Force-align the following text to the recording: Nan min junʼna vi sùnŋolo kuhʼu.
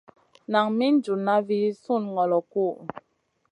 Nan 0.51 0.67
min 0.77 0.93
junʼna 1.03 1.35
vi 1.47 1.59
sùnŋolo 1.83 2.37
kuhʼu. 2.51 2.75